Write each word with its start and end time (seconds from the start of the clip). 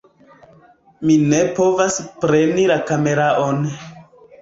Mi 1.09 1.17
ne 1.35 1.43
povas 1.61 2.01
preni 2.25 2.67
la 2.75 2.81
kameraon 2.91 3.65